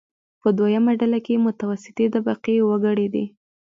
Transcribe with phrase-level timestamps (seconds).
[0.41, 3.25] په دویمه ډله کې متوسطې طبقې وګړي دي.